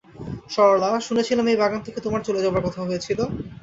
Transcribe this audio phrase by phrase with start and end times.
[0.49, 3.19] সরলা, শুনেছিলেম এই বাগান থেকে তোমার চলে যাবার কথা হয়েছিল।